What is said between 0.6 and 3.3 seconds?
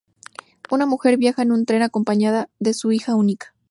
Una mujer viaja en un tren acompañada de su única